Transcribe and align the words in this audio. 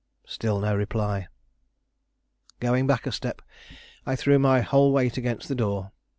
Still 0.25 0.59
no 0.59 0.75
reply. 0.75 1.27
Going 2.59 2.87
back 2.87 3.05
a 3.05 3.11
step, 3.11 3.39
I 4.03 4.15
threw 4.15 4.39
my 4.39 4.61
whole 4.61 4.91
weight 4.91 5.15
against 5.15 5.47
the 5.47 5.53
door. 5.53 5.91